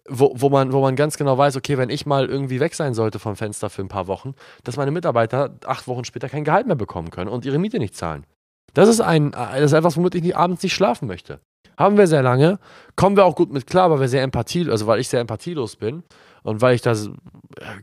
wo, 0.08 0.34
wo, 0.36 0.50
man, 0.50 0.72
wo 0.74 0.82
man 0.82 0.96
ganz 0.96 1.18
genau 1.18 1.38
weiß, 1.38 1.56
okay, 1.58 1.78
wenn 1.78 1.90
ich 1.90 2.06
mal 2.06 2.28
irgendwie 2.28 2.60
weg 2.60 2.74
sein 2.74 2.94
sollte 2.94 3.20
vom 3.20 3.36
Fenster 3.36 3.70
für 3.70 3.82
ein 3.82 3.90
paar 3.90 4.08
Wochen, 4.08 4.34
dass 4.64 4.78
meine 4.78 4.92
Mitarbeiter 4.92 5.56
acht 5.66 5.88
Wochen 5.88 6.06
später 6.06 6.30
kein 6.30 6.44
Gehalt 6.44 6.68
mehr 6.68 6.76
bekommen 6.76 7.10
können 7.10 7.30
und 7.30 7.46
ihre 7.46 7.58
Miete 7.58 7.80
nicht 7.80 7.96
zahlen. 7.96 8.26
Das 8.74 8.90
ist, 8.90 9.02
ein, 9.02 9.32
das 9.32 9.62
ist 9.62 9.74
etwas, 9.74 9.98
womit 9.98 10.16
ich 10.16 10.24
nicht, 10.24 10.38
abends 10.38 10.62
nicht 10.64 10.74
schlafen 10.74 11.08
möchte. 11.08 11.40
Haben 11.78 11.98
wir 11.98 12.08
sehr 12.08 12.24
lange, 12.24 12.60
kommen 12.96 13.16
wir 13.16 13.26
auch 13.26 13.36
gut 13.36 13.52
mit 13.52 13.68
klar, 13.68 13.92
weil 13.92 14.00
wir 14.00 14.08
sehr 14.08 14.24
empathie, 14.24 14.70
also 14.70 14.88
weil 14.88 15.00
ich 15.00 15.10
sehr 15.10 15.22
empathielos 15.22 15.76
bin 15.76 16.04
und 16.44 16.62
weil 16.62 16.76
ich 16.76 16.86
äh, 16.86 16.96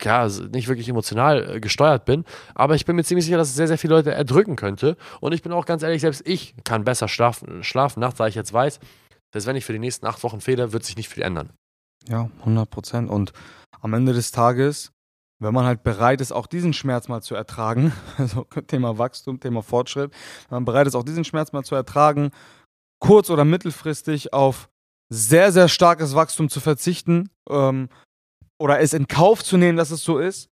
ja, 0.03 0.29
nicht 0.53 0.69
wirklich 0.69 0.89
emotional 0.89 1.57
äh, 1.57 1.61
gesteuert 1.61 2.05
bin. 2.05 2.25
Aber 2.55 2.75
ich 2.75 2.85
bin 2.85 2.97
mir 2.97 3.05
ziemlich 3.05 3.25
sicher, 3.25 3.39
dass 3.39 3.49
es 3.49 3.55
sehr, 3.55 3.69
sehr 3.69 3.79
viele 3.79 3.95
Leute 3.95 4.13
erdrücken 4.13 4.57
könnte. 4.57 4.97
Und 5.21 5.33
ich 5.33 5.43
bin 5.43 5.53
auch 5.53 5.67
ganz 5.67 5.83
ehrlich, 5.83 6.03
selbst 6.03 6.27
ich 6.27 6.55
kann 6.65 6.85
besser 6.85 7.09
schlafen, 7.09 7.63
schlafen 7.63 8.01
nachts, 8.01 8.19
weil 8.19 8.29
ich 8.29 8.35
jetzt 8.35 8.53
weiß, 8.53 8.81
dass 9.33 9.47
wenn 9.47 9.57
ich 9.57 9.65
für 9.65 9.73
die 9.73 9.79
nächsten 9.79 10.07
acht 10.07 10.23
Wochen 10.23 10.41
fehle, 10.41 10.73
wird 10.73 10.85
sich 10.85 10.97
nicht 10.97 11.09
viel 11.09 11.23
ändern. 11.23 11.51
Ja, 12.09 12.31
100 12.41 12.71
Prozent. 12.71 13.11
Und 13.11 13.33
am 13.81 13.93
Ende 13.95 14.13
des 14.13 14.31
Tages, 14.31 14.93
wenn 15.41 15.55
man 15.55 15.65
halt 15.65 15.83
bereit 15.83 16.21
ist, 16.21 16.33
auch 16.33 16.47
diesen 16.47 16.73
Schmerz 16.73 17.09
mal 17.09 17.23
zu 17.23 17.35
ertragen, 17.35 17.93
also 18.19 18.47
Thema 18.67 18.99
Wachstum, 18.99 19.41
Thema 19.41 19.63
Fortschritt, 19.63 20.13
wenn 20.49 20.57
man 20.57 20.65
bereit 20.65 20.87
ist, 20.87 20.95
auch 20.95 21.05
diesen 21.05 21.25
Schmerz 21.25 21.53
mal 21.53 21.65
zu 21.65 21.75
ertragen, 21.75 22.31
kurz- 23.01 23.31
oder 23.31 23.45
mittelfristig 23.45 24.33
auf 24.33 24.69
sehr, 25.11 25.53
sehr 25.53 25.69
starkes 25.69 26.15
Wachstum 26.15 26.49
zu 26.49 26.61
verzichten 26.61 27.29
ähm, 27.51 27.89
oder 28.59 28.81
es 28.81 28.93
in 28.93 29.09
Kauf 29.09 29.43
zu 29.43 29.57
nehmen, 29.57 29.77
dass 29.77 29.91
es 29.91 30.03
so 30.03 30.19
ist, 30.19 30.49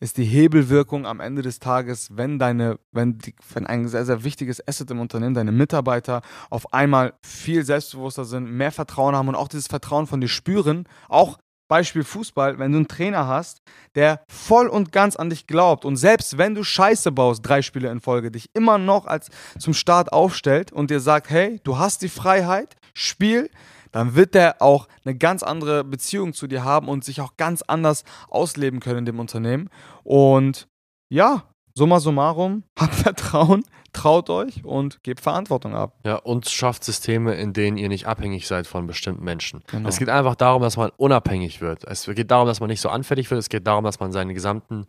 ist 0.00 0.16
die 0.16 0.24
Hebelwirkung 0.24 1.06
am 1.06 1.20
Ende 1.20 1.42
des 1.42 1.60
Tages, 1.60 2.08
wenn 2.16 2.40
deine, 2.40 2.80
wenn, 2.90 3.18
die, 3.18 3.36
wenn 3.54 3.68
ein 3.68 3.86
sehr, 3.86 4.04
sehr 4.04 4.24
wichtiges 4.24 4.66
Asset 4.66 4.90
im 4.90 4.98
Unternehmen, 4.98 5.34
deine 5.34 5.52
Mitarbeiter 5.52 6.22
auf 6.50 6.72
einmal 6.72 7.14
viel 7.22 7.64
selbstbewusster 7.64 8.24
sind, 8.24 8.50
mehr 8.50 8.72
Vertrauen 8.72 9.14
haben 9.14 9.28
und 9.28 9.36
auch 9.36 9.46
dieses 9.46 9.68
Vertrauen 9.68 10.08
von 10.08 10.20
dir 10.20 10.28
spüren, 10.28 10.88
auch 11.08 11.38
Beispiel 11.68 12.02
Fußball, 12.02 12.58
wenn 12.58 12.72
du 12.72 12.78
einen 12.78 12.88
Trainer 12.88 13.28
hast, 13.28 13.62
der 13.94 14.24
voll 14.28 14.66
und 14.66 14.90
ganz 14.90 15.14
an 15.14 15.30
dich 15.30 15.46
glaubt 15.46 15.84
und 15.84 15.96
selbst 15.96 16.36
wenn 16.36 16.56
du 16.56 16.64
Scheiße 16.64 17.12
baust, 17.12 17.46
drei 17.46 17.62
Spiele 17.62 17.88
in 17.90 18.00
Folge, 18.00 18.32
dich 18.32 18.50
immer 18.54 18.78
noch 18.78 19.06
als 19.06 19.30
zum 19.58 19.72
Start 19.72 20.12
aufstellt 20.12 20.72
und 20.72 20.90
dir 20.90 21.00
sagt, 21.00 21.30
hey, 21.30 21.60
du 21.62 21.78
hast 21.78 22.02
die 22.02 22.08
Freiheit, 22.08 22.74
spiel, 22.92 23.48
dann 23.92 24.14
wird 24.14 24.34
der 24.34 24.60
auch 24.60 24.88
eine 25.04 25.16
ganz 25.16 25.42
andere 25.42 25.84
Beziehung 25.84 26.32
zu 26.32 26.46
dir 26.46 26.64
haben 26.64 26.88
und 26.88 27.04
sich 27.04 27.20
auch 27.20 27.36
ganz 27.36 27.62
anders 27.62 28.04
ausleben 28.28 28.80
können 28.80 29.00
in 29.00 29.06
dem 29.06 29.20
Unternehmen. 29.20 29.70
Und 30.02 30.66
ja, 31.10 31.44
summa 31.74 32.00
summarum, 32.00 32.64
habt 32.78 32.94
Vertrauen, 32.94 33.64
traut 33.92 34.30
euch 34.30 34.64
und 34.64 35.02
gebt 35.02 35.20
Verantwortung 35.20 35.74
ab. 35.74 35.98
Ja, 36.04 36.16
und 36.16 36.48
schafft 36.48 36.84
Systeme, 36.84 37.34
in 37.34 37.52
denen 37.52 37.76
ihr 37.76 37.88
nicht 37.88 38.06
abhängig 38.06 38.48
seid 38.48 38.66
von 38.66 38.86
bestimmten 38.86 39.24
Menschen. 39.24 39.62
Genau. 39.68 39.88
Es 39.88 39.98
geht 39.98 40.08
einfach 40.08 40.34
darum, 40.34 40.62
dass 40.62 40.76
man 40.76 40.90
unabhängig 40.96 41.60
wird. 41.60 41.84
Es 41.84 42.06
geht 42.06 42.30
darum, 42.30 42.46
dass 42.46 42.60
man 42.60 42.68
nicht 42.68 42.80
so 42.80 42.88
anfällig 42.88 43.30
wird. 43.30 43.38
Es 43.38 43.48
geht 43.48 43.66
darum, 43.66 43.84
dass 43.84 44.00
man 44.00 44.10
seinen 44.10 44.34
gesamten, 44.34 44.86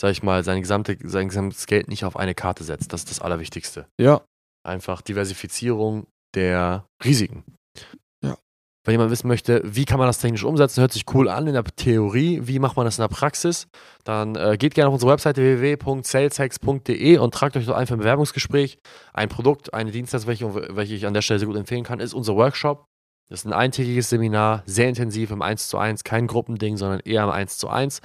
sag 0.00 0.10
ich 0.10 0.22
mal, 0.22 0.42
seine 0.42 0.60
gesamte, 0.60 0.96
sein 1.04 1.28
gesamtes 1.28 1.66
Geld 1.66 1.88
nicht 1.88 2.04
auf 2.04 2.16
eine 2.16 2.34
Karte 2.34 2.64
setzt. 2.64 2.92
Das 2.92 3.02
ist 3.02 3.10
das 3.10 3.20
Allerwichtigste. 3.20 3.86
Ja, 4.00 4.22
Einfach 4.68 5.00
Diversifizierung 5.00 6.06
der 6.34 6.84
Risiken. 7.02 7.42
Wenn 8.88 8.94
jemand 8.94 9.10
wissen 9.10 9.28
möchte, 9.28 9.60
wie 9.66 9.84
kann 9.84 9.98
man 9.98 10.06
das 10.06 10.18
technisch 10.18 10.44
umsetzen, 10.44 10.80
hört 10.80 10.94
sich 10.94 11.04
cool 11.12 11.28
an 11.28 11.46
in 11.46 11.52
der 11.52 11.62
Theorie, 11.62 12.40
wie 12.44 12.58
macht 12.58 12.74
man 12.78 12.86
das 12.86 12.96
in 12.96 13.02
der 13.02 13.14
Praxis, 13.14 13.68
dann 14.04 14.34
äh, 14.34 14.56
geht 14.58 14.72
gerne 14.72 14.88
auf 14.88 14.94
unsere 14.94 15.12
Webseite 15.12 15.42
www.saleshacks.de 15.42 17.18
und 17.18 17.34
tragt 17.34 17.58
euch 17.58 17.66
dort 17.66 17.76
ein 17.76 17.86
für 17.86 17.92
ein 17.92 17.98
Bewerbungsgespräch. 17.98 18.78
Ein 19.12 19.28
Produkt, 19.28 19.74
eine 19.74 19.90
Dienstleistung, 19.90 20.30
welche, 20.30 20.74
welche 20.74 20.94
ich 20.94 21.06
an 21.06 21.12
der 21.12 21.20
Stelle 21.20 21.38
sehr 21.38 21.48
gut 21.48 21.58
empfehlen 21.58 21.84
kann, 21.84 22.00
ist 22.00 22.14
unser 22.14 22.34
Workshop. 22.34 22.86
Das 23.28 23.40
ist 23.40 23.44
ein 23.44 23.52
eintägiges 23.52 24.08
Seminar, 24.08 24.62
sehr 24.64 24.88
intensiv 24.88 25.32
im 25.32 25.42
1 25.42 25.68
zu 25.68 25.76
1, 25.76 26.02
kein 26.02 26.26
Gruppending, 26.26 26.78
sondern 26.78 27.00
eher 27.00 27.24
im 27.24 27.30
1 27.30 27.58
zu 27.58 27.68
1. 27.68 28.00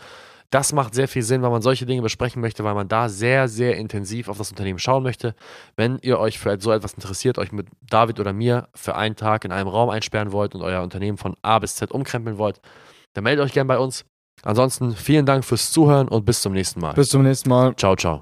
Das 0.54 0.72
macht 0.72 0.94
sehr 0.94 1.08
viel 1.08 1.24
Sinn, 1.24 1.42
weil 1.42 1.50
man 1.50 1.64
solche 1.64 1.88
Dinge 1.88 2.04
besprechen 2.04 2.40
möchte, 2.40 2.64
weil 2.64 2.76
man 2.76 2.88
da 2.88 3.10
sehr, 3.10 3.48
sehr 3.48 3.76
intensiv 3.76 4.30
auf 4.30 4.38
das 4.38 4.52
Unternehmen 4.52 4.78
schauen 4.78 5.02
möchte. 5.02 5.34
Wenn 5.76 5.98
ihr 6.04 6.20
euch 6.20 6.38
für 6.38 6.56
so 6.62 6.72
etwas 6.72 6.94
interessiert, 6.94 7.40
euch 7.40 7.52
mit 7.52 7.70
David 7.82 8.20
oder 8.20 8.34
mir 8.34 8.68
für 8.76 8.96
einen 8.96 9.16
Tag 9.16 9.46
in 9.46 9.52
einem 9.52 9.68
Raum 9.68 9.90
einsperren 9.90 10.32
wollt 10.32 10.54
und 10.54 10.62
euer 10.62 10.84
Unternehmen 10.84 11.18
von 11.18 11.36
A 11.42 11.58
bis 11.58 11.76
Z 11.78 11.92
umkrempeln 11.92 12.38
wollt, 12.38 12.62
dann 13.14 13.24
meldet 13.24 13.44
euch 13.44 13.54
gerne 13.54 13.68
bei 13.68 13.80
uns. 13.80 14.06
Ansonsten 14.44 14.96
vielen 14.96 15.26
Dank 15.26 15.44
fürs 15.44 15.72
Zuhören 15.72 16.08
und 16.08 16.24
bis 16.24 16.44
zum 16.44 16.54
nächsten 16.54 16.82
Mal. 16.82 16.94
bis 16.94 17.10
zum 17.10 17.24
nächsten 17.24 17.50
Mal. 17.50 17.76
Ciao, 17.76 17.96
ciao. 17.96 18.22